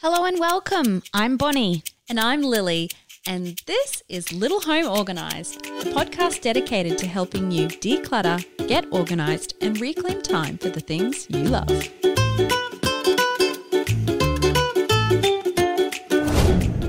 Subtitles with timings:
[0.00, 1.02] Hello and welcome.
[1.12, 1.82] I'm Bonnie.
[2.08, 2.90] And I'm Lily,
[3.26, 9.54] and this is Little Home Organised, a podcast dedicated to helping you declutter, get organised,
[9.60, 11.68] and reclaim time for the things you love.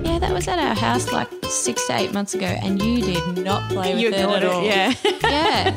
[0.05, 3.43] Yeah, that was at our house like six to eight months ago, and you did
[3.43, 4.63] not play with You it at it, all.
[4.63, 4.93] yeah.
[5.23, 5.75] yeah.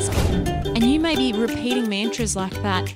[0.75, 2.95] And you may be repeating mantras like that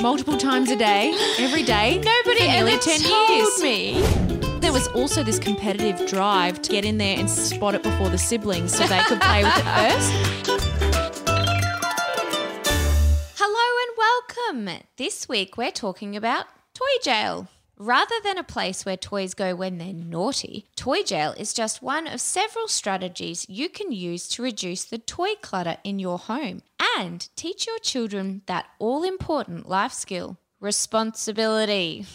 [0.00, 1.96] multiple times a day, every day.
[1.98, 3.62] Nobody for nearly ever 10 told years.
[3.62, 4.02] me.
[4.60, 8.18] There was also this competitive drive to get in there and spot it before the
[8.18, 10.12] siblings so they could play with it first.
[13.36, 14.82] Hello and welcome.
[14.96, 17.48] This week we're talking about toy jail.
[17.76, 22.06] Rather than a place where toys go when they're naughty, toy jail is just one
[22.06, 26.62] of several strategies you can use to reduce the toy clutter in your home
[26.96, 32.06] and teach your children that all important life skill responsibility.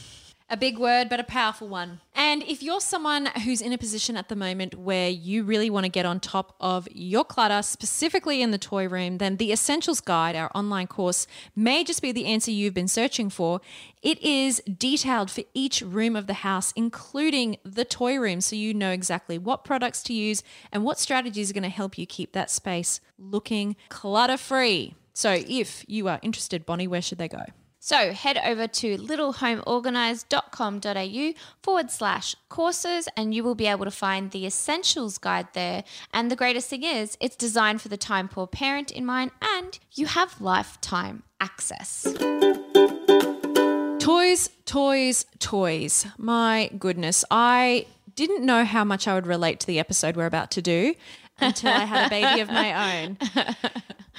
[0.49, 1.99] A big word, but a powerful one.
[2.29, 5.85] And if you're someone who's in a position at the moment where you really want
[5.85, 9.99] to get on top of your clutter, specifically in the toy room, then the Essentials
[9.99, 13.61] Guide, our online course, may just be the answer you've been searching for.
[14.03, 18.75] It is detailed for each room of the house, including the toy room, so you
[18.75, 22.33] know exactly what products to use and what strategies are going to help you keep
[22.33, 24.93] that space looking clutter free.
[25.13, 27.45] So if you are interested, Bonnie, where should they go?
[27.81, 34.31] So head over to littlehomeorganized.com.au forward slash courses and you will be able to find
[34.31, 35.85] the essentials guide there.
[36.13, 39.79] And the greatest thing is, it's designed for the time poor parent in mind and
[39.93, 42.05] you have lifetime access.
[43.99, 46.05] Toys, toys, toys.
[46.17, 47.23] My goodness.
[47.31, 50.95] I didn't know how much I would relate to the episode we're about to do
[51.39, 53.17] until I had a baby of my own.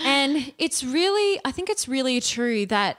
[0.03, 2.97] And it's really, I think it's really true that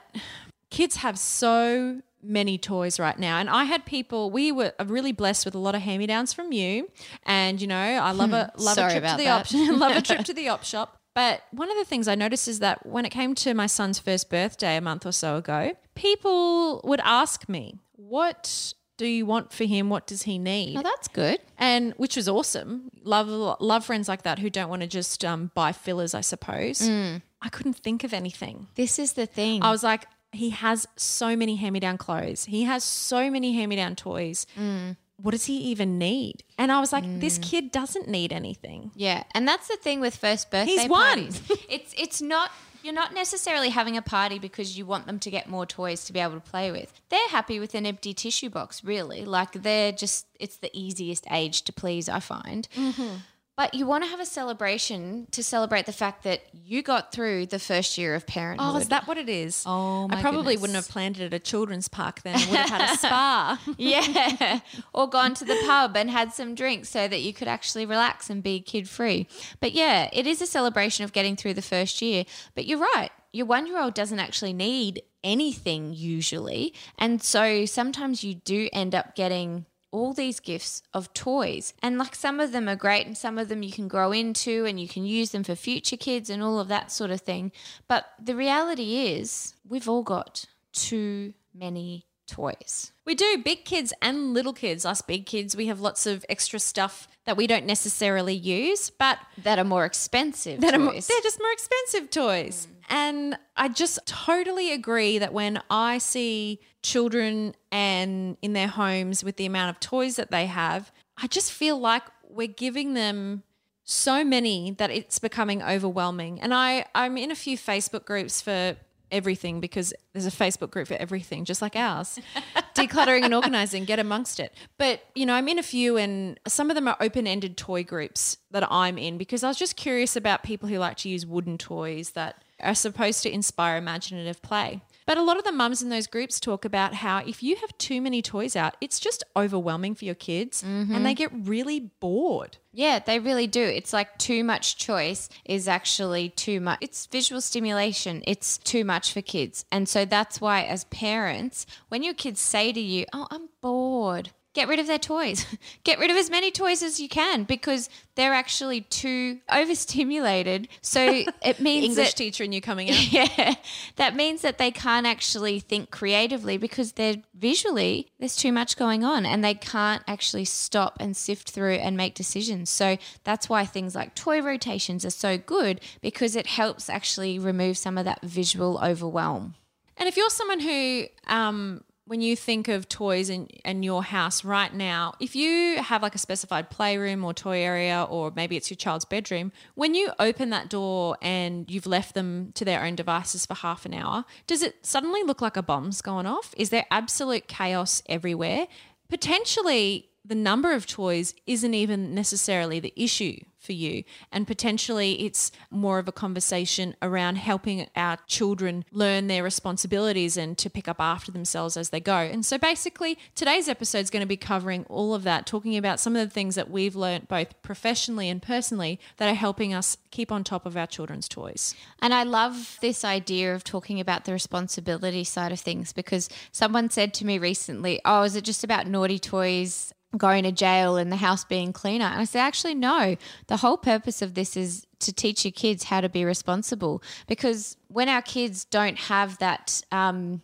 [0.72, 3.38] kids have so many toys right now.
[3.38, 6.32] And I had people, we were really blessed with a lot of hand me downs
[6.32, 6.88] from you.
[7.24, 9.40] And, you know, I love a, love a trip to the that.
[9.40, 10.96] option, love a trip to the op shop.
[11.14, 13.98] But one of the things I noticed is that when it came to my son's
[13.98, 19.52] first birthday a month or so ago, people would ask me, What do you want
[19.52, 19.90] for him?
[19.90, 20.78] What does he need?
[20.78, 21.38] Oh, that's good.
[21.58, 22.90] and which was awesome.
[23.04, 23.28] Love
[23.60, 26.80] love friends like that who don't want to just um, buy fillers, I suppose.
[26.88, 28.68] I couldn't think of anything.
[28.76, 29.62] This is the thing.
[29.62, 32.46] I was like, he has so many hand me down clothes.
[32.46, 34.46] He has so many hand me down toys.
[34.58, 34.96] Mm.
[35.16, 36.42] What does he even need?
[36.58, 37.42] And I was like, this mm.
[37.42, 38.90] kid doesn't need anything.
[38.96, 41.06] Yeah, and that's the thing with first birthday He's one.
[41.06, 41.42] parties.
[41.68, 42.50] it's it's not
[42.82, 46.12] you're not necessarily having a party because you want them to get more toys to
[46.12, 47.00] be able to play with.
[47.08, 49.24] They're happy with an empty tissue box, really.
[49.24, 52.68] Like they're just it's the easiest age to please, I find.
[52.74, 53.16] Mm-hmm.
[53.54, 57.46] But you want to have a celebration to celebrate the fact that you got through
[57.46, 58.66] the first year of parenthood.
[58.74, 59.62] Oh, is that what it is?
[59.66, 60.60] Oh, my I probably goodness.
[60.62, 62.34] wouldn't have planned it at a children's park then.
[62.34, 63.60] I would have had a spa.
[63.78, 64.60] Yeah.
[64.94, 68.30] or gone to the pub and had some drinks so that you could actually relax
[68.30, 69.28] and be kid free.
[69.60, 72.24] But yeah, it is a celebration of getting through the first year.
[72.54, 73.10] But you're right.
[73.34, 76.74] Your one year old doesn't actually need anything usually.
[76.98, 81.74] And so sometimes you do end up getting all these gifts of toys.
[81.82, 84.64] And like some of them are great and some of them you can grow into
[84.64, 87.52] and you can use them for future kids and all of that sort of thing.
[87.86, 92.92] But the reality is, we've all got too many toys.
[93.04, 94.84] We do, big kids and little kids.
[94.84, 99.18] Us big kids, we have lots of extra stuff that we don't necessarily use, but
[99.38, 102.66] that are more expensive that are more, they're just more expensive toys.
[102.66, 102.76] Mm.
[102.90, 109.36] And I just totally agree that when I see children and in their homes with
[109.36, 113.44] the amount of toys that they have, I just feel like we're giving them
[113.84, 116.40] so many that it's becoming overwhelming.
[116.40, 118.76] And I, I'm in a few Facebook groups for
[119.12, 122.18] everything because there's a Facebook group for everything, just like ours.
[122.74, 124.54] Decluttering and organizing, get amongst it.
[124.78, 127.84] But, you know, I'm in a few and some of them are open ended toy
[127.84, 131.24] groups that I'm in because I was just curious about people who like to use
[131.26, 134.80] wooden toys that are supposed to inspire imaginative play.
[135.12, 137.76] But a lot of the mums in those groups talk about how if you have
[137.76, 141.12] too many toys out, it's just overwhelming for your kids and they mm-hmm.
[141.12, 142.56] get really bored.
[142.72, 143.60] yeah, they really do.
[143.60, 146.78] It's like too much choice is actually too much.
[146.80, 148.22] It's visual stimulation.
[148.26, 149.66] It's too much for kids.
[149.70, 154.30] And so that's why, as parents, when your kids say to you, Oh, I'm bored,
[154.54, 155.46] get rid of their toys.
[155.84, 160.68] get rid of as many toys as you can because they're actually too overstimulated.
[160.80, 163.12] So it means English that teacher and you coming out.
[163.12, 163.54] yeah,
[163.96, 169.04] that means that they can't actually think creatively because they're visually there's too much going
[169.04, 172.70] on and they can't actually stop and sift through and make decisions.
[172.70, 177.78] So that's why things like toy rotations are so good because it helps actually remove
[177.78, 179.54] some of that visual overwhelm.
[179.96, 184.44] And if you're someone who, um, when you think of toys in, in your house
[184.44, 188.68] right now, if you have like a specified playroom or toy area, or maybe it's
[188.68, 192.96] your child's bedroom, when you open that door and you've left them to their own
[192.96, 196.52] devices for half an hour, does it suddenly look like a bomb's going off?
[196.58, 198.66] Is there absolute chaos everywhere?
[199.08, 204.02] Potentially, the number of toys isn't even necessarily the issue for you.
[204.30, 210.58] And potentially it's more of a conversation around helping our children learn their responsibilities and
[210.58, 212.16] to pick up after themselves as they go.
[212.16, 216.00] And so basically, today's episode is going to be covering all of that, talking about
[216.00, 219.96] some of the things that we've learned both professionally and personally that are helping us
[220.10, 221.74] keep on top of our children's toys.
[222.00, 226.90] And I love this idea of talking about the responsibility side of things because someone
[226.90, 229.92] said to me recently, Oh, is it just about naughty toys?
[230.16, 232.04] Going to jail and the house being cleaner.
[232.04, 233.16] And I said, actually, no.
[233.46, 237.76] The whole purpose of this is to teach your kids how to be responsible because
[237.88, 240.42] when our kids don't have that, um,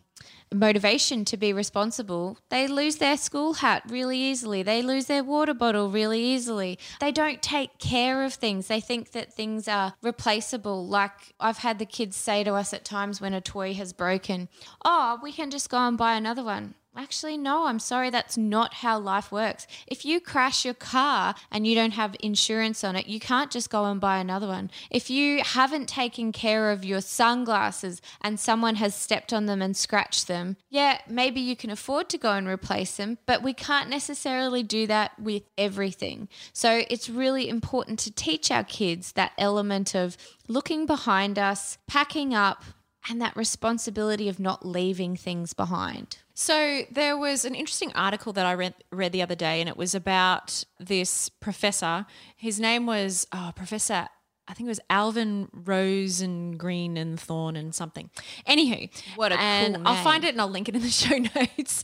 [0.53, 4.63] motivation to be responsible, they lose their school hat really easily.
[4.63, 6.79] They lose their water bottle really easily.
[6.99, 8.67] They don't take care of things.
[8.67, 10.87] They think that things are replaceable.
[10.87, 14.49] Like I've had the kids say to us at times when a toy has broken,
[14.83, 16.75] Oh, we can just go and buy another one.
[17.01, 19.65] Actually, no, I'm sorry, that's not how life works.
[19.87, 23.69] If you crash your car and you don't have insurance on it, you can't just
[23.69, 24.69] go and buy another one.
[24.91, 29.77] If you haven't taken care of your sunglasses and someone has stepped on them and
[29.77, 33.89] scratched them, yeah, maybe you can afford to go and replace them, but we can't
[33.89, 36.27] necessarily do that with everything.
[36.51, 40.17] So it's really important to teach our kids that element of
[40.49, 42.65] looking behind us, packing up,
[43.09, 46.17] and that responsibility of not leaving things behind.
[46.39, 49.75] So there was an interesting article that I read, read the other day, and it
[49.75, 52.05] was about this professor.
[52.37, 54.07] His name was oh, Professor.
[54.47, 58.09] I think it was Alvin Rose and Green and Thorn and something.
[58.47, 61.17] Anywho, What a cool and I'll find it and I'll link it in the show
[61.17, 61.83] notes.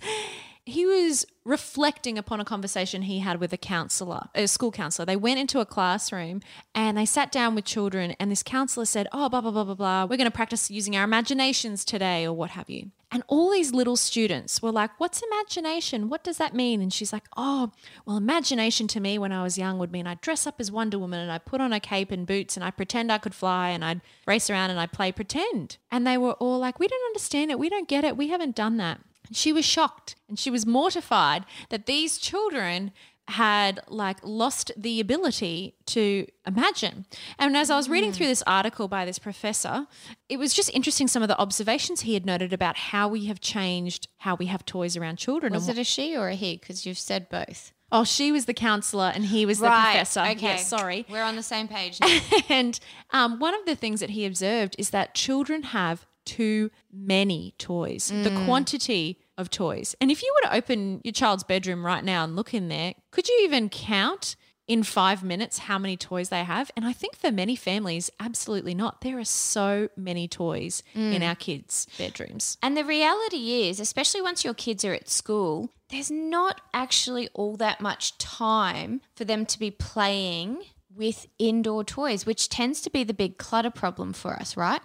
[0.63, 5.05] He was reflecting upon a conversation he had with a counselor, a school counselor.
[5.05, 6.39] They went into a classroom
[6.73, 9.75] and they sat down with children, and this counselor said, Oh, blah, blah, blah, blah,
[9.75, 10.05] blah.
[10.05, 12.91] We're going to practice using our imaginations today, or what have you.
[13.11, 16.09] And all these little students were like, What's imagination?
[16.09, 16.81] What does that mean?
[16.81, 17.71] And she's like, Oh,
[18.05, 20.99] well, imagination to me when I was young would mean I'd dress up as Wonder
[20.99, 23.69] Woman and I'd put on a cape and boots and I'd pretend I could fly
[23.69, 25.77] and I'd race around and I'd play pretend.
[25.91, 27.59] And they were all like, We don't understand it.
[27.59, 28.17] We don't get it.
[28.17, 29.01] We haven't done that.
[29.27, 32.91] And she was shocked and she was mortified that these children
[33.27, 37.05] had like lost the ability to imagine.
[37.39, 39.87] And as I was reading through this article by this professor,
[40.29, 43.39] it was just interesting some of the observations he had noted about how we have
[43.39, 45.53] changed how we have toys around children.
[45.53, 46.57] Was it a she or a he?
[46.57, 47.71] Because you've said both.
[47.91, 50.19] oh, she was the counselor and he was the professor.
[50.21, 50.33] Okay.
[50.41, 51.05] Yes, sorry.
[51.09, 52.19] We're on the same page now.
[52.49, 52.79] and
[53.11, 58.11] um, one of the things that he observed is that children have too many toys,
[58.23, 59.95] the quantity of toys.
[59.99, 62.93] And if you were to open your child's bedroom right now and look in there,
[63.11, 64.35] could you even count
[64.67, 66.71] in five minutes how many toys they have?
[66.75, 69.01] And I think for many families, absolutely not.
[69.01, 71.27] There are so many toys in mm.
[71.27, 72.57] our kids' bedrooms.
[72.63, 77.57] And the reality is, especially once your kids are at school, there's not actually all
[77.57, 80.63] that much time for them to be playing
[80.95, 84.81] with indoor toys, which tends to be the big clutter problem for us, right?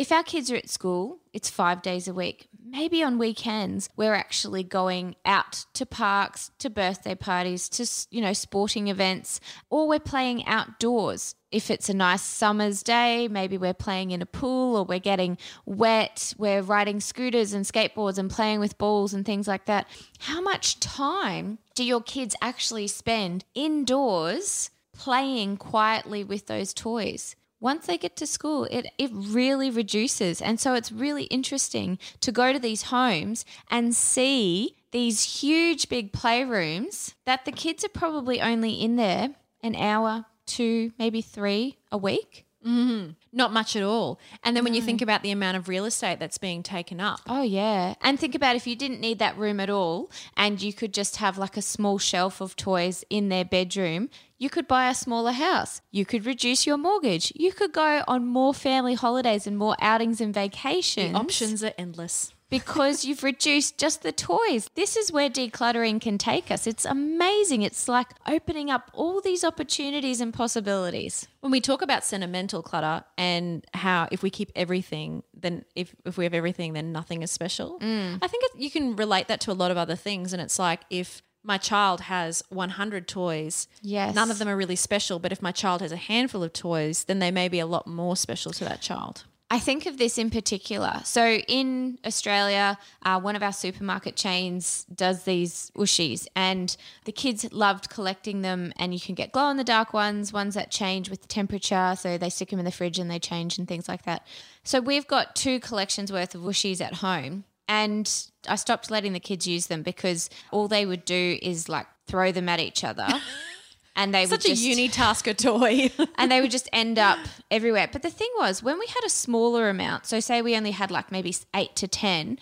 [0.00, 2.48] If our kids are at school, it's five days a week.
[2.64, 8.32] Maybe on weekends, we're actually going out to parks, to birthday parties, to, you know,
[8.32, 11.34] sporting events, or we're playing outdoors.
[11.52, 15.36] If it's a nice summer's day, maybe we're playing in a pool or we're getting
[15.66, 19.86] wet, we're riding scooters and skateboards and playing with balls and things like that.
[20.20, 27.36] How much time do your kids actually spend indoors playing quietly with those toys?
[27.60, 30.40] Once they get to school, it, it really reduces.
[30.40, 36.12] And so it's really interesting to go to these homes and see these huge big
[36.12, 39.30] playrooms that the kids are probably only in there
[39.62, 42.46] an hour, two, maybe three a week.
[42.66, 43.12] Mm-hmm.
[43.32, 44.18] Not much at all.
[44.44, 47.20] And then when you think about the amount of real estate that's being taken up,
[47.26, 47.94] Oh, yeah.
[48.02, 51.16] And think about if you didn't need that room at all and you could just
[51.16, 55.32] have like a small shelf of toys in their bedroom, you could buy a smaller
[55.32, 55.80] house.
[55.90, 57.32] You could reduce your mortgage.
[57.34, 61.12] You could go on more family holidays and more outings and vacations.
[61.12, 62.34] The options are endless.
[62.50, 64.68] Because you've reduced just the toys.
[64.74, 66.66] This is where decluttering can take us.
[66.66, 67.62] It's amazing.
[67.62, 71.28] It's like opening up all these opportunities and possibilities.
[71.40, 76.18] When we talk about sentimental clutter and how if we keep everything, then if, if
[76.18, 77.78] we have everything, then nothing is special.
[77.80, 78.18] Mm.
[78.20, 80.32] I think it, you can relate that to a lot of other things.
[80.32, 84.14] And it's like if my child has 100 toys, Yes.
[84.14, 85.18] none of them are really special.
[85.18, 87.86] But if my child has a handful of toys, then they may be a lot
[87.86, 89.24] more special to that child.
[89.52, 91.00] I think of this in particular.
[91.04, 97.52] So in Australia, uh, one of our supermarket chains does these Ooshies, and the kids
[97.52, 98.72] loved collecting them.
[98.76, 101.96] And you can get glow in the dark ones, ones that change with the temperature.
[101.98, 104.24] So they stick them in the fridge and they change and things like that.
[104.62, 107.44] So we've got two collections worth of Ooshies at home.
[107.68, 108.08] And
[108.48, 112.30] I stopped letting the kids use them because all they would do is like throw
[112.30, 113.06] them at each other.
[113.96, 115.90] And they Such would a just, unitasker toy.
[116.18, 117.18] and they would just end up
[117.50, 117.88] everywhere.
[117.92, 120.90] But the thing was, when we had a smaller amount, so say we only had
[120.90, 122.38] like maybe eight to 10,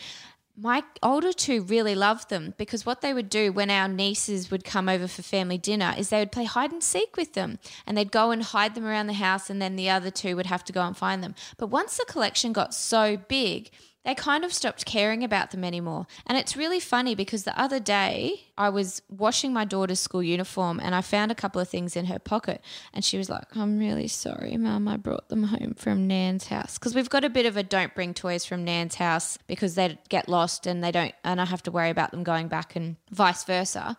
[0.60, 4.64] my older two really loved them because what they would do when our nieces would
[4.64, 7.96] come over for family dinner is they would play hide and seek with them and
[7.96, 10.64] they'd go and hide them around the house and then the other two would have
[10.64, 11.34] to go and find them.
[11.58, 13.70] But once the collection got so big,
[14.04, 16.06] they kind of stopped caring about them anymore.
[16.26, 20.80] And it's really funny because the other day I was washing my daughter's school uniform
[20.80, 22.62] and I found a couple of things in her pocket.
[22.94, 24.88] And she was like, I'm really sorry, Mum.
[24.88, 26.78] I brought them home from Nan's house.
[26.78, 29.98] Because we've got a bit of a don't bring toys from Nan's house because they
[30.08, 32.96] get lost and they don't, and I have to worry about them going back and
[33.10, 33.96] vice versa.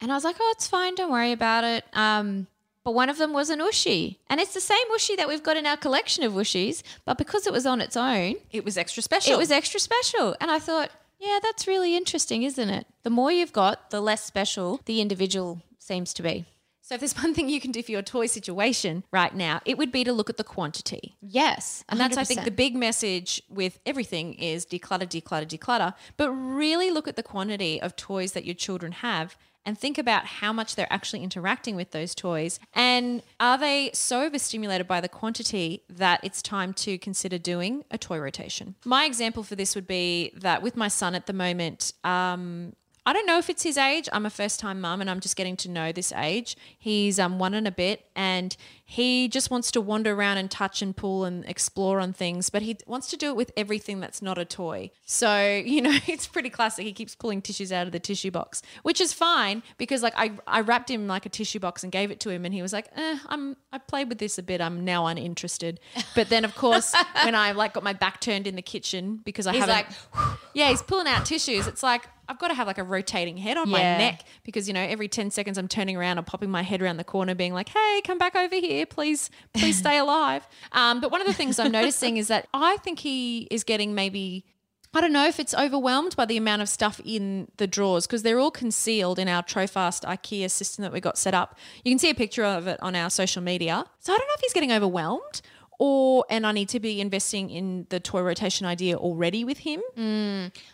[0.00, 0.94] And I was like, oh, it's fine.
[0.94, 1.84] Don't worry about it.
[1.92, 2.46] Um,
[2.84, 4.16] but one of them was an Ooshie.
[4.28, 7.46] And it's the same Ooshie that we've got in our collection of Ooshies, but because
[7.46, 9.34] it was on its own, it was extra special.
[9.34, 10.36] it was extra special.
[10.40, 12.86] And I thought, yeah, that's really interesting, isn't it?
[13.02, 16.46] The more you've got, the less special the individual seems to be.
[16.90, 19.78] So if there's one thing you can do for your toy situation right now, it
[19.78, 21.14] would be to look at the quantity.
[21.20, 21.84] Yes.
[21.88, 22.44] And that's, I think, 100%.
[22.44, 25.94] the big message with everything is declutter, declutter, declutter.
[26.16, 30.26] But really look at the quantity of toys that your children have and think about
[30.26, 32.58] how much they're actually interacting with those toys.
[32.72, 37.98] And are they so overstimulated by the quantity that it's time to consider doing a
[37.98, 38.74] toy rotation?
[38.84, 42.74] My example for this would be that with my son at the moment, um,
[43.10, 44.08] I don't know if it's his age.
[44.12, 46.56] I'm a first time mum and I'm just getting to know this age.
[46.78, 50.80] He's um, one and a bit and he just wants to wander around and touch
[50.80, 54.22] and pull and explore on things, but he wants to do it with everything that's
[54.22, 54.92] not a toy.
[55.06, 56.84] So, you know, it's pretty classic.
[56.84, 60.38] He keeps pulling tissues out of the tissue box, which is fine because like I,
[60.46, 62.72] I wrapped him like a tissue box and gave it to him and he was
[62.72, 64.60] like, eh, I'm, I played with this a bit.
[64.60, 65.80] I'm now uninterested.
[66.14, 69.48] But then of course, when I like got my back turned in the kitchen because
[69.48, 71.66] I He's haven't, like, yeah, he's pulling out tissues.
[71.66, 74.74] It's like I've got to have like a rotating head on my neck because you
[74.74, 77.52] know every 10 seconds I'm turning around and popping my head around the corner being
[77.52, 79.30] like, "Hey, come back over here, please.
[79.52, 83.00] Please stay alive." Um, but one of the things I'm noticing is that I think
[83.00, 84.44] he is getting maybe
[84.92, 88.24] I don't know if it's overwhelmed by the amount of stuff in the drawers because
[88.24, 91.56] they're all concealed in our Trofast IKEA system that we got set up.
[91.84, 93.84] You can see a picture of it on our social media.
[94.00, 95.42] So I don't know if he's getting overwhelmed
[95.80, 99.80] or and I need to be investing in the toy rotation idea already with him.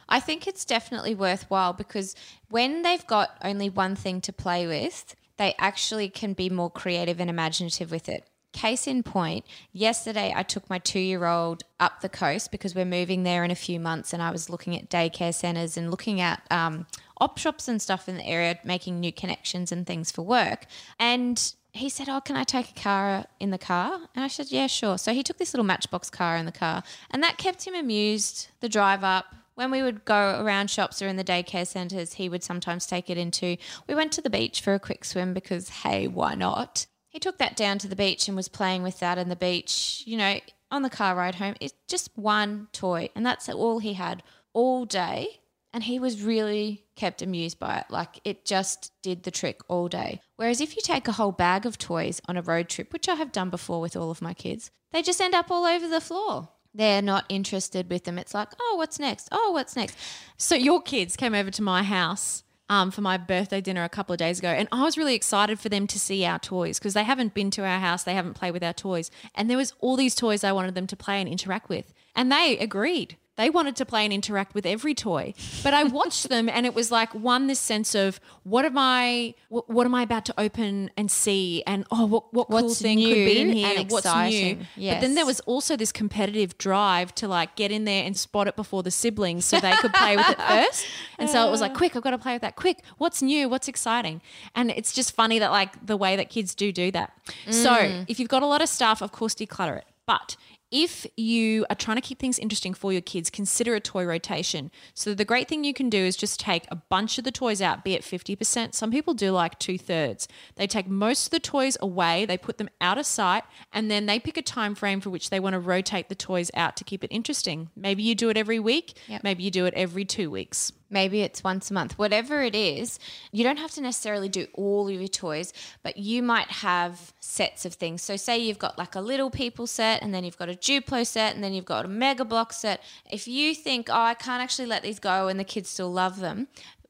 [0.08, 2.16] I think it's definitely worthwhile because
[2.50, 7.20] when they've got only one thing to play with, they actually can be more creative
[7.20, 8.28] and imaginative with it.
[8.52, 12.84] Case in point, yesterday I took my two year old up the coast because we're
[12.84, 16.20] moving there in a few months, and I was looking at daycare centres and looking
[16.20, 16.86] at um,
[17.20, 20.66] op shops and stuff in the area, making new connections and things for work.
[20.98, 24.00] And he said, Oh, can I take a car in the car?
[24.14, 24.98] And I said, Yeah, sure.
[24.98, 28.48] So he took this little matchbox car in the car, and that kept him amused.
[28.60, 32.28] The drive up, when we would go around shops or in the daycare centres, he
[32.28, 33.56] would sometimes take it into.
[33.88, 36.86] We went to the beach for a quick swim because, hey, why not?
[37.08, 40.02] He took that down to the beach and was playing with that in the beach,
[40.06, 40.38] you know,
[40.70, 41.54] on the car ride home.
[41.60, 45.40] It's just one toy, and that's all he had all day.
[45.76, 47.84] And he was really kept amused by it.
[47.90, 50.22] Like it just did the trick all day.
[50.36, 53.14] Whereas if you take a whole bag of toys on a road trip, which I
[53.16, 56.00] have done before with all of my kids, they just end up all over the
[56.00, 56.48] floor.
[56.72, 58.16] They're not interested with them.
[58.18, 59.28] It's like, oh, what's next?
[59.30, 59.98] Oh, what's next?
[60.38, 64.14] So your kids came over to my house um, for my birthday dinner a couple
[64.14, 66.94] of days ago, and I was really excited for them to see our toys because
[66.94, 69.74] they haven't been to our house, they haven't played with our toys, and there was
[69.80, 73.18] all these toys I wanted them to play and interact with, and they agreed.
[73.36, 76.74] They wanted to play and interact with every toy, but I watched them, and it
[76.74, 80.34] was like one this sense of what am I, what, what am I about to
[80.38, 83.90] open and see, and oh, what what cool What's thing could be in here, and
[83.90, 84.10] what's new.
[84.10, 84.66] exciting.
[84.76, 88.48] But then there was also this competitive drive to like get in there and spot
[88.48, 90.86] it before the siblings so they could play with it first.
[91.18, 91.76] And so it was like, uh.
[91.76, 92.56] quick, I've got to play with that.
[92.56, 93.48] Quick, what's new?
[93.48, 94.20] What's exciting?
[94.54, 97.12] And it's just funny that like the way that kids do do that.
[97.50, 98.04] So mm.
[98.08, 99.84] if you've got a lot of stuff, of course, declutter it.
[100.06, 100.36] But
[100.70, 104.70] if you are trying to keep things interesting for your kids, consider a toy rotation.
[104.94, 107.62] So the great thing you can do is just take a bunch of the toys
[107.62, 108.74] out, be it 50%.
[108.74, 110.26] Some people do like two thirds.
[110.56, 114.06] They take most of the toys away, they put them out of sight, and then
[114.06, 116.84] they pick a time frame for which they want to rotate the toys out to
[116.84, 117.70] keep it interesting.
[117.76, 119.22] Maybe you do it every week, Yep.
[119.22, 120.72] maybe you do it every two weeks.
[120.90, 122.98] Maybe it's once a month, whatever it is.
[123.32, 125.52] You don't have to necessarily do all of your toys,
[125.82, 128.02] but you might have sets of things.
[128.02, 131.06] So, say you've got like a little people set, and then you've got a Duplo
[131.06, 132.82] set, and then you've got a Mega Block set.
[133.10, 136.20] If you think, oh, I can't actually let these go and the kids still love
[136.20, 136.48] them,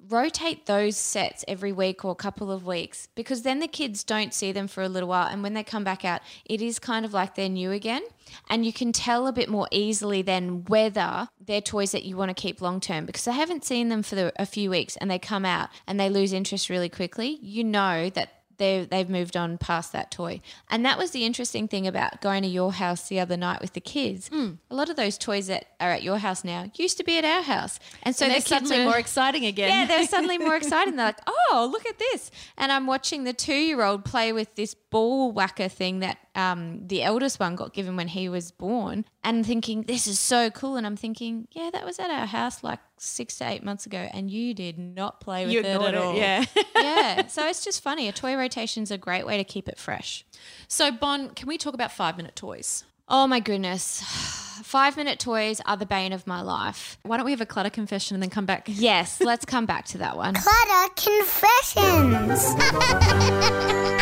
[0.09, 4.33] rotate those sets every week or a couple of weeks because then the kids don't
[4.33, 5.27] see them for a little while.
[5.27, 8.03] And when they come back out it is kind of like they're new again.
[8.49, 12.31] And you can tell a bit more easily then whether they're toys that you want
[12.31, 15.11] to keep long term because I haven't seen them for the, a few weeks and
[15.11, 17.39] they come out and they lose interest really quickly.
[17.41, 20.41] You know that they they've moved on past that toy.
[20.71, 23.73] And that was the interesting thing about going to your house the other night with
[23.75, 24.29] the kids.
[24.31, 24.59] Mm.
[24.71, 27.25] A lot of those toys that are at your house now used to be at
[27.25, 29.69] our house, and so And the they're suddenly are- more exciting again.
[29.71, 30.97] yeah, they're suddenly more excited.
[30.97, 32.31] They're like, oh, look at this.
[32.57, 36.87] And I'm watching the two year old play with this ball whacker thing that um,
[36.87, 40.77] the eldest one got given when he was born and thinking, this is so cool.
[40.77, 44.07] And I'm thinking, yeah, that was at our house like six to eight months ago
[44.13, 46.15] and you did not play with you it ignored at all.
[46.15, 46.45] Yeah.
[46.77, 47.27] yeah.
[47.29, 48.09] So it's just funny.
[48.09, 50.25] A toy rotation is a great way to keep it fresh.
[50.69, 52.85] so, Bon, can we talk about five minute toys?
[53.09, 54.03] Oh my goodness.
[54.63, 56.97] Five minute toys are the bane of my life.
[57.03, 58.65] Why don't we have a clutter confession and then come back?
[58.69, 60.35] Yes, let's come back to that one.
[60.35, 62.55] Clutter confessions.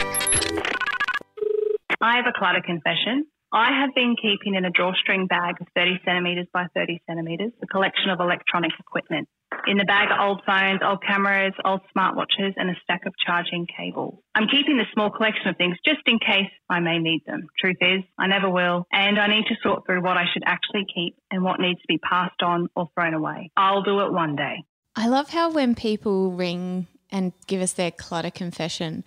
[2.05, 3.25] I have a clutter confession.
[3.51, 7.67] I have been keeping in a drawstring bag of 30 centimetres by 30 centimetres a
[7.67, 9.27] collection of electronic equipment.
[9.67, 13.67] In the bag are old phones, old cameras, old smartwatches, and a stack of charging
[13.67, 14.19] cables.
[14.35, 17.49] I'm keeping this small collection of things just in case I may need them.
[17.59, 20.85] Truth is, I never will, and I need to sort through what I should actually
[20.95, 23.51] keep and what needs to be passed on or thrown away.
[23.57, 24.63] I'll do it one day.
[24.95, 29.05] I love how when people ring and give us their clutter confession,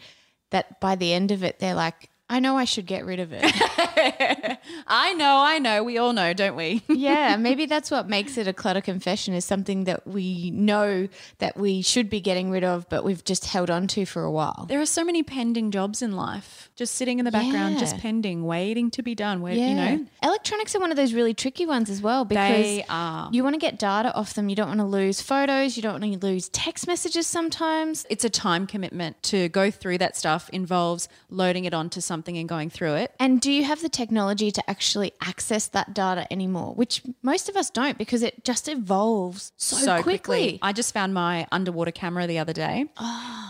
[0.49, 3.29] that by the end of it, they're like, I know I should get rid of
[3.31, 3.41] it.
[4.87, 5.83] I know, I know.
[5.83, 6.83] We all know, don't we?
[6.89, 11.07] yeah, maybe that's what makes it a clutter confession is something that we know
[11.39, 14.31] that we should be getting rid of, but we've just held on to for a
[14.31, 14.65] while.
[14.67, 18.45] There are so many pending jobs in life, just sitting in the background, just pending,
[18.45, 19.41] waiting to be done.
[19.41, 22.85] Wait, you know, Electronics are one of those really tricky ones as well because They
[22.89, 23.29] are.
[23.31, 24.49] you want to get data off them.
[24.49, 25.77] You don't want to lose photos.
[25.77, 28.05] You don't want to lose text messages sometimes.
[28.09, 30.49] it's a time commitment to go through that stuff.
[30.51, 33.11] Involves loading it onto something and going through it.
[33.19, 36.73] And do you have the technology to actually access that data anymore?
[36.73, 40.57] Which most of us don't because it just evolves so, quickly.
[40.63, 42.85] I just found my underwater camera the other day.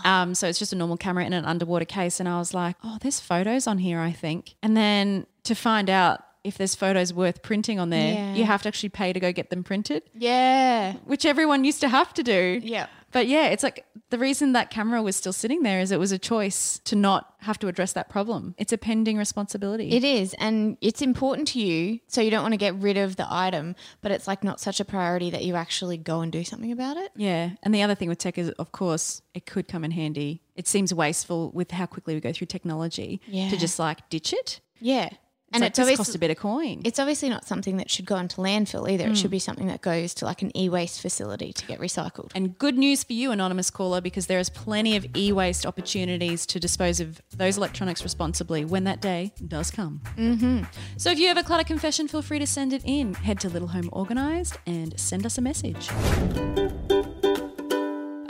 [0.04, 2.76] Um, so it's just a normal camera in an underwater case, and I was like,
[2.84, 7.12] "Oh, there's photos on here, I think." And then to find out if there's photos
[7.12, 8.34] worth printing on there, Yeah.
[8.34, 10.92] you have to actually pay to go get them printed, Yeah.
[11.04, 12.60] which everyone used to have to do.
[12.62, 12.86] Yeah.
[13.10, 16.12] But yeah, it's like the reason that camera was still sitting there is it was
[16.12, 18.54] a choice to not have to address that problem.
[18.58, 19.90] It's a pending responsibility.
[19.90, 20.34] It is.
[20.38, 22.00] And it's important to you.
[22.08, 24.78] So you don't want to get rid of the item, but it's like not such
[24.80, 27.10] a priority that you actually go and do something about it.
[27.16, 27.50] Yeah.
[27.62, 30.42] And the other thing with tech is, of course, it could come in handy.
[30.56, 33.48] It seems wasteful with how quickly we go through technology Yeah.
[33.48, 34.60] to just like ditch it.
[34.80, 35.08] Yeah.
[35.52, 36.82] And and it it's just obviously, cost a bit of coin.
[36.84, 39.08] it's obviously not something that should go into landfill either.
[39.08, 42.32] It should be something that goes to like an e-waste facility to get recycled.
[42.34, 46.60] and good news for you, anonymous caller, because there is plenty of e-waste opportunities to
[46.60, 50.02] dispose of those electronics responsibly when that day does come.
[50.16, 50.64] Mm-hmm.
[50.98, 53.14] So if you have a clutter confession, feel free to send it in.
[53.14, 55.88] Head to Little Home Organised and send us a message.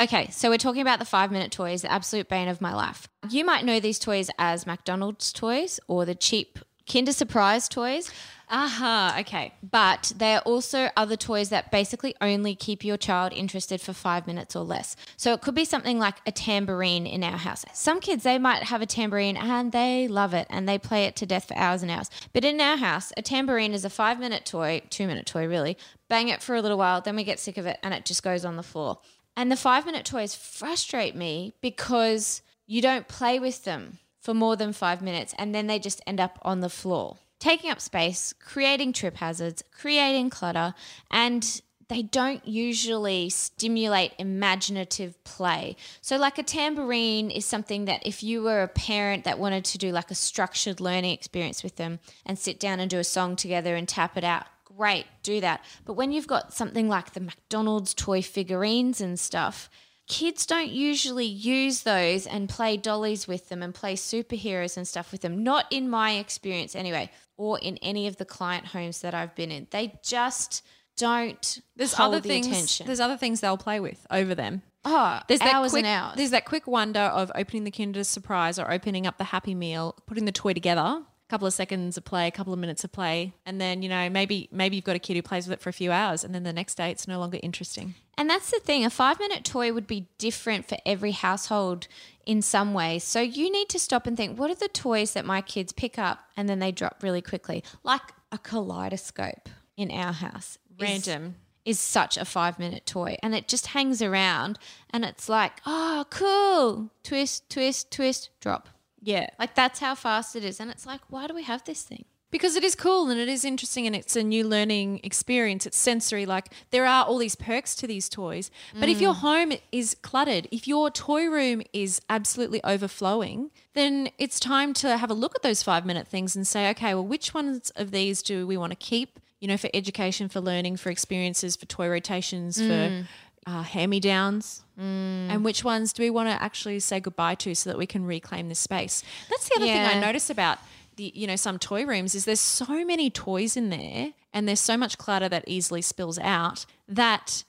[0.00, 3.08] Okay, so we're talking about the five minute toys, the absolute bane of my life.
[3.30, 8.10] You might know these toys as McDonald's toys or the cheap Kinder Surprise toys.
[8.50, 9.52] Aha, okay.
[9.62, 14.26] But there are also other toys that basically only keep your child interested for five
[14.26, 14.96] minutes or less.
[15.18, 17.66] So it could be something like a tambourine in our house.
[17.74, 21.14] Some kids, they might have a tambourine and they love it and they play it
[21.16, 22.08] to death for hours and hours.
[22.32, 25.76] But in our house, a tambourine is a five minute toy, two minute toy really.
[26.08, 28.22] Bang it for a little while, then we get sick of it and it just
[28.22, 28.98] goes on the floor.
[29.36, 33.98] And the five minute toys frustrate me because you don't play with them
[34.28, 37.70] for more than five minutes and then they just end up on the floor, taking
[37.70, 40.74] up space, creating trip hazards, creating clutter,
[41.10, 45.76] and they don't usually stimulate imaginative play.
[46.02, 49.78] So, like a tambourine is something that if you were a parent that wanted to
[49.78, 53.34] do like a structured learning experience with them and sit down and do a song
[53.34, 55.64] together and tap it out, great, do that.
[55.86, 59.70] But when you've got something like the McDonald's toy figurines and stuff,
[60.08, 65.12] kids don't usually use those and play dollies with them and play superheroes and stuff
[65.12, 65.42] with them.
[65.42, 69.50] Not in my experience, anyway, or in any of the client homes that I've been
[69.50, 69.66] in.
[69.70, 70.64] They just
[70.96, 71.60] don't.
[71.76, 72.46] There's other the things.
[72.46, 72.86] Attention.
[72.86, 74.62] There's other things they'll play with over them.
[74.84, 76.16] oh, There's hours that quick, and hours.
[76.16, 79.94] There's that quick wonder of opening the Kinder Surprise or opening up the Happy Meal,
[80.06, 82.92] putting the toy together, a couple of seconds of play, a couple of minutes of
[82.92, 85.60] play, and then you know maybe maybe you've got a kid who plays with it
[85.62, 87.94] for a few hours, and then the next day it's no longer interesting.
[88.18, 91.86] And that's the thing, a five minute toy would be different for every household
[92.26, 93.04] in some ways.
[93.04, 95.98] So you need to stop and think what are the toys that my kids pick
[95.98, 97.62] up and then they drop really quickly?
[97.84, 98.02] Like
[98.32, 100.58] a kaleidoscope in our house.
[100.78, 101.36] is- Random.
[101.64, 104.58] Is such a five minute toy and it just hangs around
[104.90, 106.90] and it's like, oh, cool.
[107.04, 108.70] Twist, twist, twist, drop.
[109.02, 110.60] Yeah, Like that's how fast it is.
[110.60, 112.06] And it's like, why do we have this thing?
[112.30, 115.66] Because it is cool and it is interesting and it's a new learning experience.
[115.66, 116.26] It's sensory.
[116.26, 118.50] Like there are all these perks to these toys.
[118.78, 119.18] But if your mm.
[119.18, 125.10] home is cluttered, if your toy room is absolutely overflowing, then it's time to have
[125.10, 128.22] a look at those five minute things and say, okay, well, which ones of these
[128.22, 129.18] do we want to keep?
[129.40, 133.06] You know, for education, for learning, for experiences, for toy rotations, for mm.
[133.46, 134.64] uh, hand me downs.
[134.78, 135.30] Mm.
[135.30, 138.04] And which ones do we want to actually say goodbye to so that we can
[138.04, 139.02] reclaim this space?
[139.30, 140.00] That's the other thing I Yeah.
[140.00, 140.58] notice about
[140.98, 144.60] the you know some toy rooms is there's so many toys in there and there's
[144.60, 147.44] so much clutter that easily spills out that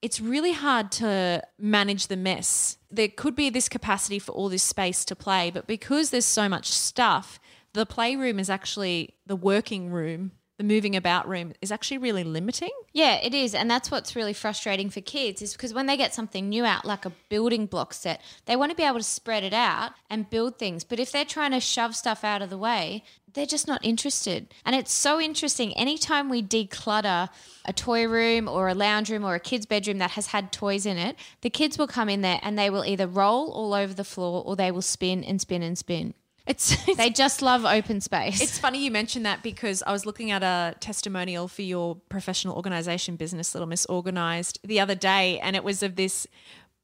[0.00, 2.76] it's really hard to manage the mess.
[2.90, 6.48] There could be this capacity for all this space to play, but because there's so
[6.48, 7.38] much stuff,
[7.72, 12.70] the playroom is actually the working room, the moving about room is actually really limiting.
[12.92, 13.54] Yeah, it is.
[13.54, 16.84] And that's what's really frustrating for kids is because when they get something new out,
[16.84, 20.28] like a building block set, they want to be able to spread it out and
[20.28, 20.84] build things.
[20.84, 23.02] But if they're trying to shove stuff out of the way,
[23.34, 24.54] they're just not interested.
[24.64, 25.76] And it's so interesting.
[25.76, 27.28] Anytime we declutter
[27.64, 30.86] a toy room or a lounge room or a kid's bedroom that has had toys
[30.86, 33.94] in it, the kids will come in there and they will either roll all over
[33.94, 36.14] the floor or they will spin and spin and spin.
[36.46, 38.40] It's, it's They just love open space.
[38.40, 42.56] It's funny you mentioned that because I was looking at a testimonial for your professional
[42.56, 46.26] organization business, Little Miss Organized, the other day, and it was of this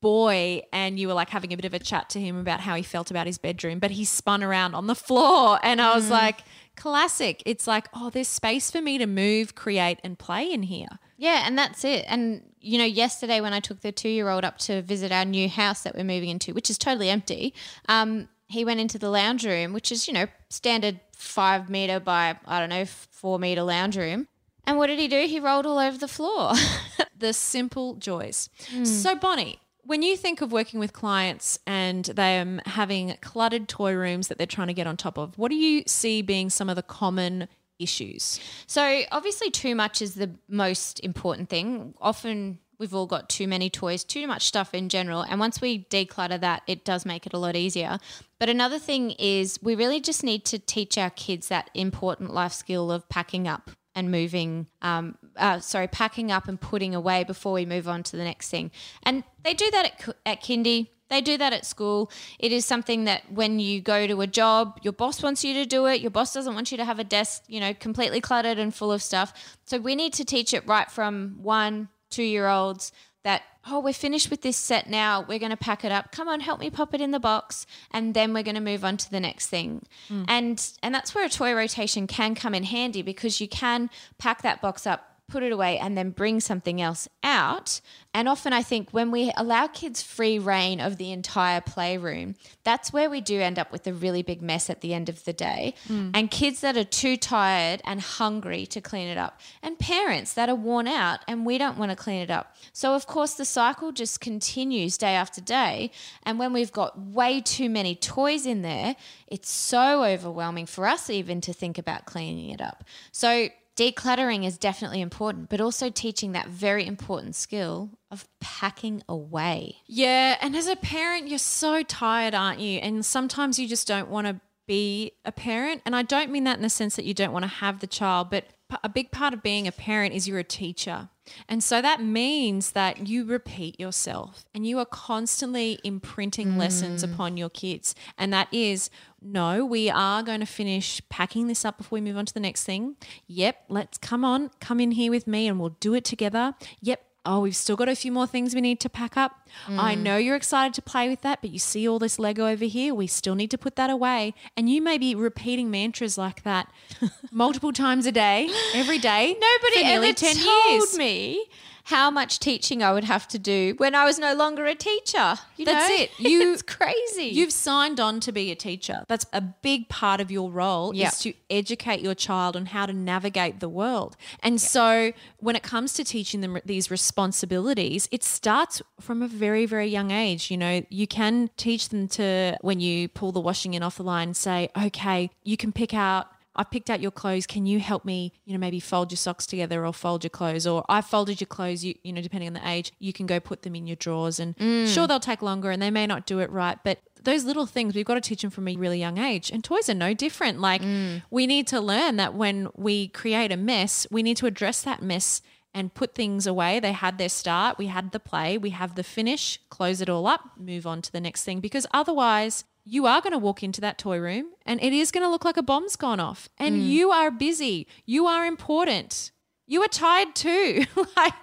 [0.01, 2.77] boy, and you were like having a bit of a chat to him about how
[2.77, 6.11] he felt about his bedroom, but he spun around on the floor, and I was
[6.11, 6.41] like,
[6.77, 7.43] classic.
[7.45, 10.89] It's like, oh, there's space for me to move, create, and play in here.
[11.17, 12.05] Yeah, and that's it.
[12.09, 15.83] And you know, yesterday when I took the two-year-old up to visit our new house
[15.83, 17.55] that we're moving into, which is totally empty,
[17.89, 22.37] um, he went into the lounge room, which is you know standard five meter by
[22.47, 24.29] I don't know four meter lounge room.
[24.67, 25.27] And what did he do?
[25.27, 26.53] He rolled all over the floor.
[27.19, 28.51] the simple joys.
[28.71, 28.85] Hmm.
[28.85, 34.29] So, Bonnie, when you think of working with clients and them having cluttered toy rooms
[34.29, 36.77] that they're trying to get on top of, what do you see being some of
[36.77, 38.41] the common issues?
[38.67, 41.95] So obviously, too much is the most important thing.
[42.01, 45.85] Often we've all got too many toys, too much stuff in general, and once we
[45.85, 47.99] declutter that, it does make it a lot easier.
[48.39, 52.53] But another thing is we really just need to teach our kids that important life
[52.53, 57.53] skill of packing up and moving um, uh, sorry packing up and putting away before
[57.53, 58.71] we move on to the next thing
[59.03, 62.11] and they do that at, at kindy they do that at school.
[62.39, 65.65] It is something that when you go to a job, your boss wants you to
[65.65, 66.01] do it.
[66.01, 68.93] Your boss doesn't want you to have a desk, you know, completely cluttered and full
[68.93, 69.33] of stuff.
[69.65, 72.93] So we need to teach it right from one, two year olds
[73.25, 75.25] that, oh, we're finished with this set now.
[75.27, 76.13] We're going to pack it up.
[76.13, 77.67] Come on, help me pop it in the box.
[77.91, 79.87] And then we're going to move on to the next thing.
[80.09, 80.25] Mm.
[80.29, 84.43] And, and that's where a toy rotation can come in handy because you can pack
[84.43, 87.81] that box up put it away and then bring something else out.
[88.15, 92.93] And often I think when we allow kids free reign of the entire playroom, that's
[92.93, 95.35] where we do end up with a really big mess at the end of the
[95.35, 95.75] day.
[95.87, 96.11] Hmm.
[96.15, 100.49] And kids that are too tired and hungry to clean it up, and parents that
[100.49, 102.57] are worn out and we don't want to clean it up.
[102.73, 105.91] So, of course, the cycle just continues day after day.
[106.23, 111.11] And when we've got way too many toys in there, it's so overwhelming for us
[111.11, 112.85] even to think about cleaning it up.
[113.13, 119.77] So, decluttering is definitely important, but also teaching that very important skill of packing away.
[119.87, 122.81] Yeah, and as a parent, you're so tired, aren't you?
[122.81, 125.83] And sometimes you just don't want to be a parent.
[125.87, 127.87] And I don't mean that in the sense that you don't want to have the
[127.87, 128.45] child, but
[128.85, 131.09] a big part of being a parent is you're a teacher.
[131.49, 137.13] And so that means that you repeat yourself and you are constantly imprinting lessons mm.
[137.13, 137.95] upon your kids.
[138.17, 142.17] And that is no, we are going to finish packing this up before we move
[142.17, 142.97] on to the next thing.
[143.27, 146.55] Yep, let's come on, come in here with me and we'll do it together.
[146.81, 149.47] Yep, oh, we've still got a few more things we need to pack up.
[149.69, 150.03] I mm.
[150.03, 152.95] know you're excited to play with that, but you see all this Lego over here.
[152.95, 154.35] We still need to put that away.
[154.57, 156.73] And you may be repeating mantras like that
[157.31, 159.37] multiple times a day, every day.
[159.39, 160.99] Nobody for nearly ever 10 told years.
[160.99, 161.45] me
[161.89, 165.37] how much teaching I would have to do when I was no longer a teacher.
[165.57, 165.95] You That's know?
[165.97, 166.11] it.
[166.19, 167.29] You- it's crazy.
[167.39, 169.05] You've signed on to be a teacher.
[169.09, 171.09] That's a big part of your role Yeah.
[171.09, 174.19] is to educate your child on how to navigate the world.
[174.43, 179.65] And so when it comes to teaching them these responsibilities, it starts from a very,
[179.65, 180.51] very young age.
[180.51, 184.03] You know, you can teach them to, when you pull the washing in off the
[184.03, 186.27] line, say, okay, you can pick out
[186.59, 187.47] I picked out your clothes.
[187.47, 190.67] Can you help me, you know, maybe fold your socks together or fold your clothes?
[190.67, 193.39] Or I folded your clothes, you, you know, depending on the age, you can go
[193.39, 194.41] put them in your drawers.
[194.41, 194.93] And mm.
[194.93, 196.77] sure, they'll take longer and they may not do it right.
[196.83, 199.51] But those little things, we've got to teach them from a really young age.
[199.51, 200.61] And toys are no different.
[200.61, 201.23] Like mm.
[201.31, 205.01] we need to learn that when we create a mess, we need to address that
[205.01, 205.41] mess
[205.75, 206.81] and put things away.
[206.81, 210.27] They had their start, we had the play, we have the finish, close it all
[210.27, 211.61] up, move on to the next thing.
[211.61, 215.25] Because otherwise, you are going to walk into that toy room and it is going
[215.25, 216.49] to look like a bomb's gone off.
[216.59, 216.89] And mm.
[216.89, 217.87] you are busy.
[218.07, 219.31] You are important.
[219.67, 220.85] You are tired too.
[221.17, 221.35] like,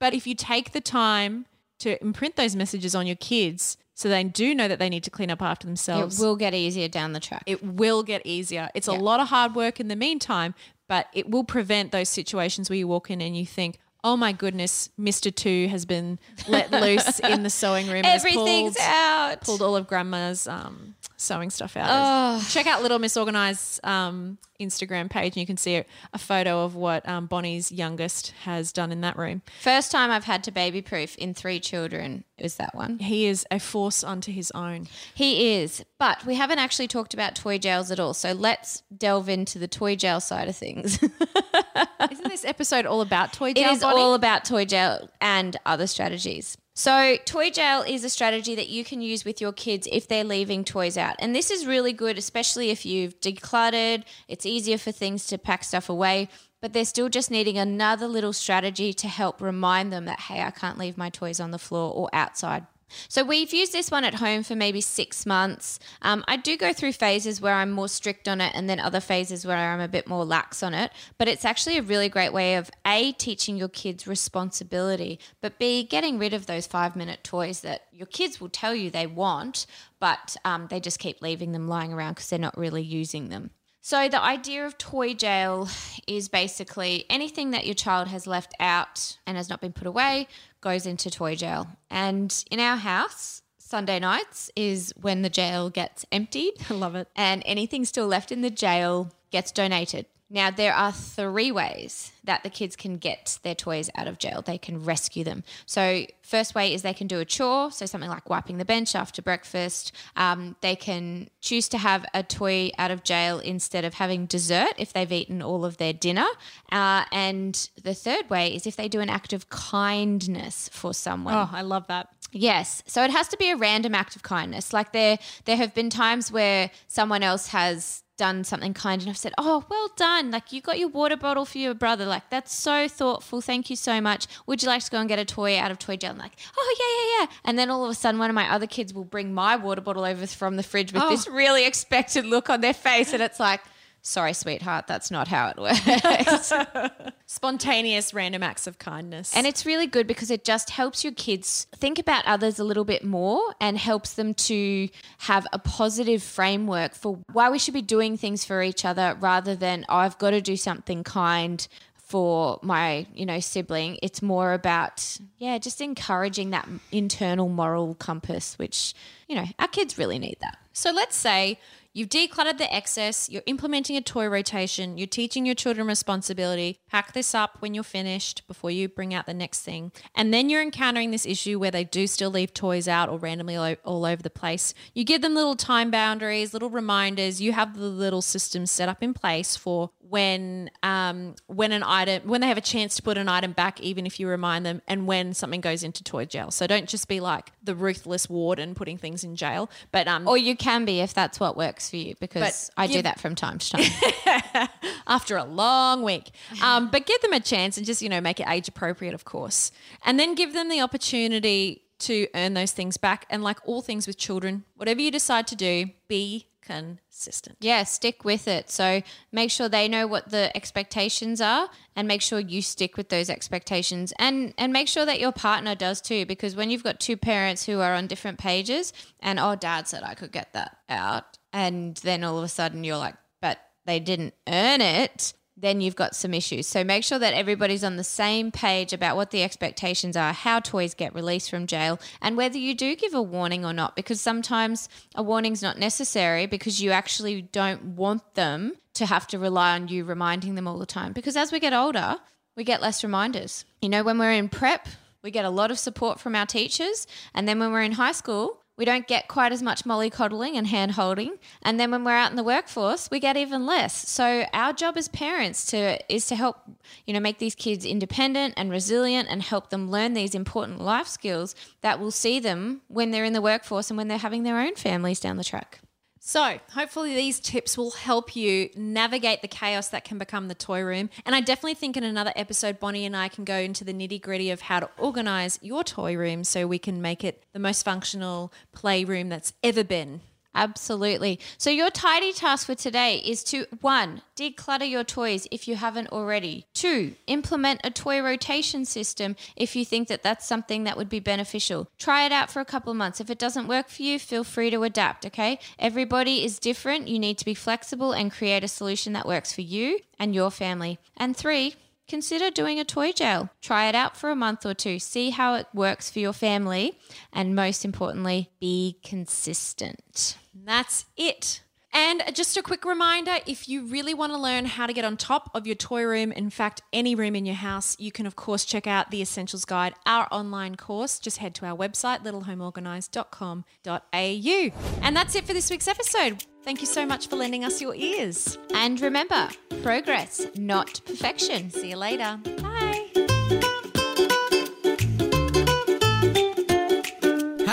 [0.00, 1.46] but if you take the time
[1.78, 5.10] to imprint those messages on your kids so they do know that they need to
[5.10, 7.44] clean up after themselves, it will get easier down the track.
[7.46, 8.68] it will get easier.
[8.74, 8.96] It's Yeah.
[8.96, 10.54] a lot of hard work in the meantime,
[10.88, 14.32] but it will prevent those situations where you walk in and you think, oh my
[14.32, 15.34] goodness, Mr.
[15.34, 16.18] Two has been
[16.48, 18.02] let loose in the sewing room.
[18.06, 19.40] Everything's pulled, out.
[19.42, 22.40] pulled all of grandma's um, sewing stuff out.
[22.48, 26.64] Check out Little Miss Organized um, Instagram page and you can see a, a photo
[26.64, 29.42] of what um, Bonnie's youngest has done in that room.
[29.60, 32.98] First time I've had to baby proof in three children is that one.
[32.98, 34.88] He is a force unto his own.
[35.14, 38.14] He is, but we haven't actually talked about toy jails at all.
[38.14, 40.98] So let's delve into the toy jail side of things.
[42.10, 44.00] Isn't this episode all about toy It jail, is Bonnie?
[44.00, 46.56] all about toy jail and other strategies.
[46.78, 50.22] So, toy jail is a strategy that you can use with your kids if they're
[50.22, 51.16] leaving toys out.
[51.18, 55.64] And this is really good, especially if you've decluttered, it's easier for things to pack
[55.64, 56.28] stuff away,
[56.62, 60.52] but they're still just needing another little strategy to help remind them that, hey, I
[60.52, 62.64] can't leave my toys on the floor or outside.
[63.08, 65.78] So we've used this one at home for maybe six months.
[66.02, 69.00] Um, I do go through phases where I'm more strict on it, and then other
[69.00, 70.90] phases where I'm a bit more lax on it.
[71.18, 75.82] But it's actually a really great way of a teaching your kids responsibility, but b
[75.84, 79.66] getting rid of those five minute toys that your kids will tell you they want,
[80.00, 83.50] but um, they just keep leaving them lying around because they're not really using them.
[83.80, 85.68] So, the idea of toy jail
[86.06, 90.28] is basically anything that your child has left out and has not been put away
[90.60, 91.68] goes into toy jail.
[91.90, 96.54] And in our house, Sunday nights is when the jail gets emptied.
[96.70, 97.08] I love it.
[97.14, 100.06] And anything still left in the jail gets donated.
[100.30, 104.42] Now, there are three ways that the kids can get their toys out of jail.
[104.42, 105.42] They can rescue them.
[105.64, 108.94] So, first way is they can do a chore, so something like wiping the bench
[108.94, 109.92] after breakfast.
[110.16, 114.74] Um, they can choose to have a toy out of jail instead of having dessert
[114.76, 116.26] if they've eaten all of their dinner.
[116.70, 121.34] Uh, and the third way is if they do an act of kindness for someone.
[121.34, 122.08] Oh, I love that.
[122.32, 122.82] Yes.
[122.86, 124.72] So it has to be a random act of kindness.
[124.74, 129.32] Like there there have been times where someone else has done something kind enough said,
[129.38, 130.30] "Oh, well done.
[130.30, 132.04] Like you got your water bottle for your brother.
[132.04, 133.40] Like that's so thoughtful.
[133.40, 134.26] Thank you so much.
[134.46, 136.32] Would you like to go and get a toy out of toy jail?" I'm like,
[136.56, 138.92] "Oh, yeah, yeah, yeah." And then all of a sudden one of my other kids
[138.92, 141.08] will bring my water bottle over from the fridge with oh.
[141.08, 143.62] this really expected look on their face and it's like,
[144.02, 146.52] "Sorry, sweetheart, that's not how it works."
[147.26, 149.36] Spontaneous random acts of kindness.
[149.36, 152.84] And it's really good because it just helps your kids think about others a little
[152.84, 157.82] bit more and helps them to have a positive framework for why we should be
[157.82, 161.66] doing things for each other rather than, oh, I've got to do something kind
[162.08, 163.98] for my, you know, sibling.
[164.02, 168.94] It's more about, yeah, just encouraging that internal moral compass, which,
[169.28, 170.56] you know, our kids really need that.
[170.72, 171.58] So let's say
[171.92, 176.78] you've decluttered the excess, you're implementing a toy rotation, you're teaching your children responsibility.
[176.88, 179.92] Pack this up when you're finished before you bring out the next thing.
[180.14, 183.56] And then you're encountering this issue where they do still leave toys out or randomly
[183.56, 184.74] all, over the place.
[184.94, 187.40] You give them little time boundaries, little reminders.
[187.40, 192.26] You have the little systems set up in place for when um, when an item
[192.26, 194.80] when they have a chance to put an item back, even if you remind them,
[194.86, 196.50] and when something goes into toy jail.
[196.50, 200.38] So don't just be like the ruthless warden putting things in jail, but um, Or
[200.38, 203.34] you can be if that's what works for you, because But I do that from
[203.34, 204.68] time to time.
[205.06, 206.30] after a long week.
[206.62, 209.24] Um, but give them a chance and just, you know, make it age appropriate, of
[209.24, 209.72] course.
[210.04, 213.26] And then give them the opportunity to earn those things back.
[213.30, 217.56] And like all things with children, whatever you decide to do, be consistent.
[217.60, 218.70] Yeah, stick with it.
[218.70, 219.00] So
[219.32, 223.30] make sure they know what the expectations are and make sure you stick with those
[223.30, 227.16] expectations and and make sure that your partner does too because when you've got two
[227.16, 231.37] parents who are on different pages and oh dad said I could get that out
[231.52, 235.96] and then all of a sudden you're like but they didn't earn it then you've
[235.96, 236.66] got some issues.
[236.66, 240.60] So make sure that everybody's on the same page about what the expectations are, how
[240.60, 244.20] toys get released from jail, and whether you do give a warning or not, because
[244.20, 249.74] sometimes a warning's not necessary because you actually don't want them to have to rely
[249.74, 251.12] on you reminding them all the time.
[251.12, 252.16] Because as we get older,
[252.56, 253.64] we get less reminders.
[253.82, 254.88] You know, when we're in prep,
[255.22, 257.06] we get a lot of support from our teachers.
[257.34, 260.68] And then when we're in high school, we don't get quite as much mollycoddling and
[260.68, 261.36] hand holding.
[261.62, 264.08] And then when we're out in the workforce, we get even less.
[264.08, 266.56] So our job as parents to is to help,
[267.04, 271.08] you know, make these kids independent and resilient and help them learn these important life
[271.08, 274.60] skills that will see them when they're in the workforce and when they're having their
[274.60, 275.80] own families down the track.
[276.28, 280.82] So, hopefully, these tips will help you navigate the chaos that can become the toy
[280.82, 281.08] room.
[281.24, 284.20] And I definitely think in another episode, Bonnie and I can go into the nitty
[284.20, 287.82] gritty of how to organize your toy room so we can make it the most
[287.82, 290.20] functional playroom that's ever been.
[290.58, 291.38] Absolutely.
[291.56, 296.08] So, your tidy task for today is to one, declutter your toys if you haven't
[296.08, 296.66] already.
[296.74, 301.20] Two, implement a toy rotation system if you think that that's something that would be
[301.20, 301.86] beneficial.
[301.96, 303.20] Try it out for a couple of months.
[303.20, 305.60] If it doesn't work for you, feel free to adapt, okay?
[305.78, 307.06] Everybody is different.
[307.06, 310.50] You need to be flexible and create a solution that works for you and your
[310.50, 310.98] family.
[311.16, 311.76] And three,
[312.08, 313.50] consider doing a toy jail.
[313.60, 316.98] Try it out for a month or two, see how it works for your family,
[317.32, 320.36] and most importantly, be consistent.
[320.54, 321.62] That's it.
[321.92, 325.16] And just a quick reminder if you really want to learn how to get on
[325.16, 328.36] top of your toy room, in fact, any room in your house, you can, of
[328.36, 331.18] course, check out the Essentials Guide, our online course.
[331.18, 334.70] Just head to our website, littlehomeorganised.com.au.
[335.02, 336.44] And that's it for this week's episode.
[336.64, 338.58] Thank you so much for lending us your ears.
[338.74, 339.48] And remember,
[339.82, 341.70] progress, not perfection.
[341.70, 342.38] See you later.
[342.60, 342.78] Bye.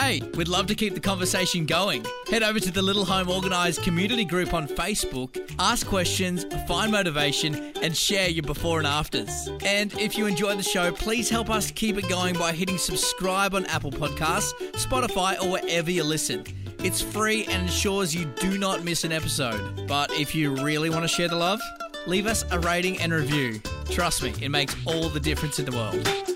[0.06, 2.06] Hey, we'd love to keep the conversation going.
[2.30, 7.74] Head over to the Little Home Organised community group on Facebook, ask questions, find motivation,
[7.82, 9.50] and share your before and afters.
[9.64, 13.56] And if you enjoy the show, please help us keep it going by hitting subscribe
[13.56, 16.44] on Apple Podcasts, Spotify, or wherever you listen.
[16.80, 19.88] It's free and ensures you do not miss an episode.
[19.88, 21.62] But if you really want to share the love,
[22.08, 23.60] leave us a rating and review.
[23.90, 26.35] Trust me, it makes all the difference in the world.